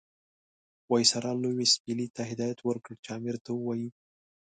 [0.91, 3.89] وایسرا لیویس پیلي ته هدایت ورکړ چې امیر ته ووایي.